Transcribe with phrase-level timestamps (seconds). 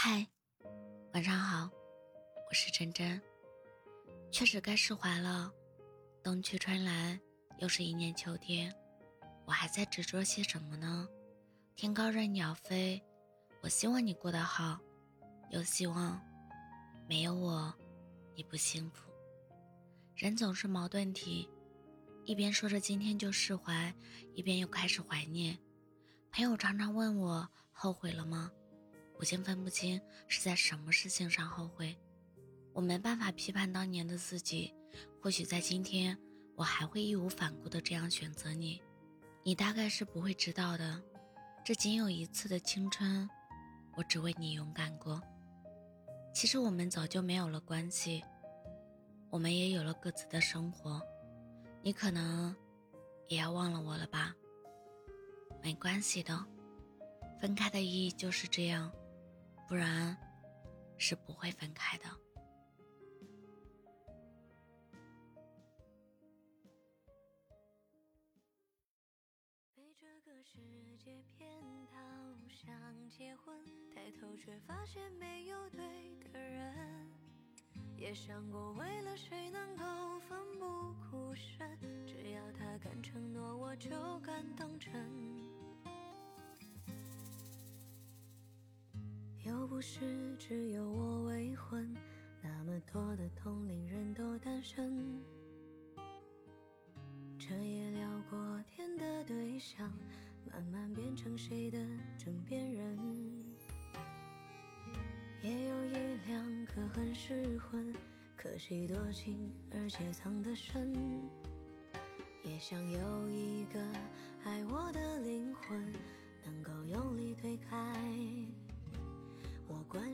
[0.00, 0.24] 嗨，
[1.12, 1.68] 晚上好，
[2.48, 3.20] 我是真真。
[4.30, 5.52] 确实该释怀了，
[6.22, 7.18] 冬去春来，
[7.58, 8.72] 又是一年秋天，
[9.44, 11.08] 我还在执着些什么呢？
[11.74, 13.02] 天高任鸟飞，
[13.60, 14.78] 我希望你过得好，
[15.50, 16.24] 又希望
[17.08, 17.74] 没有我
[18.36, 19.10] 你不幸福。
[20.14, 21.50] 人总是矛盾体，
[22.24, 23.92] 一边说着今天就释怀，
[24.32, 25.58] 一边又开始怀念。
[26.30, 28.48] 朋友常常问我后悔了吗？
[29.18, 31.96] 我竟分不清是在什么事情上后悔。
[32.72, 34.72] 我没办法批判当年的自己，
[35.20, 36.16] 或许在今天，
[36.54, 38.80] 我还会义无反顾的这样选择你。
[39.42, 41.02] 你大概是不会知道的，
[41.64, 43.28] 这仅有一次的青春，
[43.96, 45.20] 我只为你勇敢过。
[46.32, 48.22] 其实我们早就没有了关系，
[49.30, 51.02] 我们也有了各自的生活。
[51.82, 52.54] 你可能
[53.26, 54.32] 也要忘了我了吧？
[55.60, 56.46] 没关系的，
[57.40, 58.92] 分开的意义就是这样。
[59.68, 60.16] 不然，
[60.96, 62.04] 是不会分开的。
[69.76, 70.56] 被这个世
[70.96, 71.60] 界骗
[71.92, 71.98] 到
[72.48, 73.62] 想结婚，
[73.94, 77.06] 抬头却发现没有对的人。
[77.94, 85.37] 也想过为了谁能够奋不顾身，只要他敢承诺，我就敢当真。
[89.78, 91.94] 不是只有我未婚，
[92.42, 95.22] 那么多的同龄人都单身。
[97.38, 99.88] 彻夜聊过天的对象，
[100.50, 101.78] 慢慢变成谁的
[102.18, 102.98] 枕边人。
[105.42, 105.92] 也有一
[106.26, 107.94] 两个很适婚，
[108.36, 110.92] 可惜多情而且藏得深。
[112.42, 113.80] 也想有一个
[114.42, 115.92] 爱我的灵魂，
[116.44, 117.94] 能够用力推开。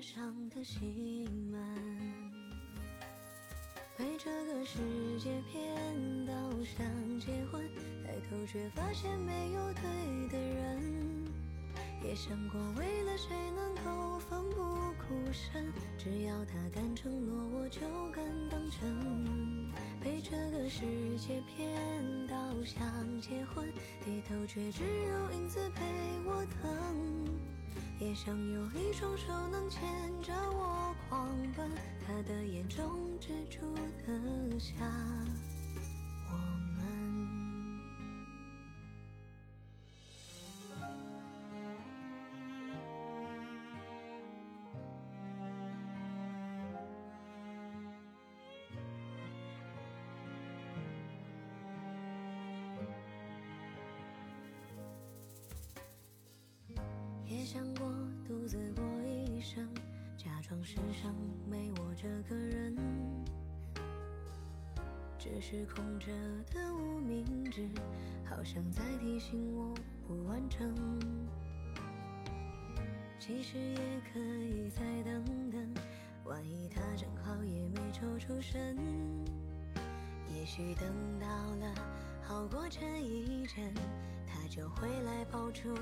[0.00, 1.60] 上的心门，
[3.98, 4.78] 被这个世
[5.18, 6.32] 界骗到
[6.64, 7.62] 想结婚，
[8.02, 9.82] 抬头却发现没有对
[10.28, 11.28] 的人。
[12.02, 14.64] 也想过为了谁能够奋不
[15.06, 17.80] 顾身，只要他敢承诺，我就
[18.10, 19.70] 敢当真。
[20.02, 20.80] 被这个世
[21.18, 23.70] 界骗到想结婚，
[24.02, 25.84] 低头却只有影子陪
[26.24, 27.19] 我等。
[28.00, 29.82] 也想有一双手能牵
[30.22, 31.70] 着我狂奔，
[32.06, 32.82] 他的眼中
[33.20, 33.74] 只住
[34.06, 34.74] 的笑。
[60.16, 61.14] 假装世上
[61.48, 62.76] 没我这个人。
[65.18, 66.06] 只是空着
[66.52, 67.68] 的无名指，
[68.24, 69.74] 好像在提醒我
[70.06, 70.74] 不完整。
[73.18, 75.74] 其实也可以再等等，
[76.24, 78.76] 万一他正好也没抽出身。
[80.34, 80.88] 也许等
[81.20, 81.74] 到了
[82.22, 83.74] 好过这一阵，
[84.26, 85.74] 他就会来抱住。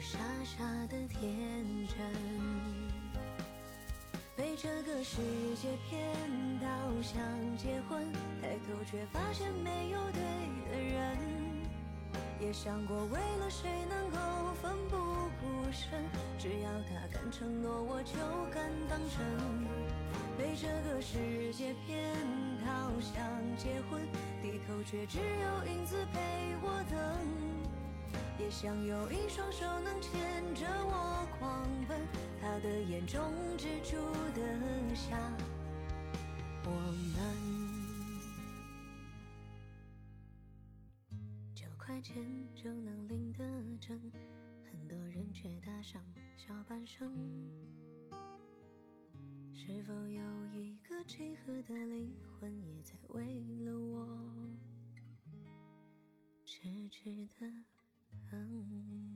[0.00, 1.28] 傻傻的天
[1.88, 1.96] 真，
[4.36, 5.16] 被这个世
[5.60, 6.14] 界骗
[6.60, 6.68] 到
[7.02, 7.20] 想
[7.56, 10.22] 结婚，抬头却发现没有对
[10.70, 11.18] 的人。
[12.40, 14.96] 也想过为了谁能够奋不
[15.40, 16.04] 顾身，
[16.38, 18.14] 只要他敢承诺，我就
[18.54, 19.18] 敢当真。
[20.38, 22.14] 被这个世界骗
[22.64, 23.20] 到想
[23.56, 24.00] 结婚，
[24.40, 27.67] 低头却只有影子陪我等。
[28.38, 32.00] 也想有一双手能牵着我狂奔，
[32.40, 33.20] 他的眼中
[33.56, 33.96] 只住
[34.34, 35.18] 得下
[36.64, 36.70] 我
[37.14, 37.18] 们。
[41.54, 43.44] 九块钱就能领的
[43.80, 44.00] 证，
[44.64, 46.00] 很多人却搭上
[46.36, 47.12] 小半生。
[49.52, 50.22] 是否有
[50.54, 54.06] 一个契合的灵魂，也在为了我
[56.44, 57.77] 痴痴的？
[58.32, 59.07] 嗯。